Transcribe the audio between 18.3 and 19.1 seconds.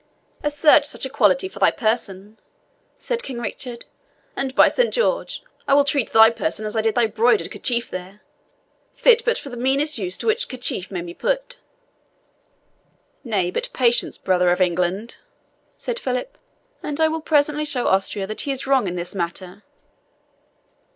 he is wrong in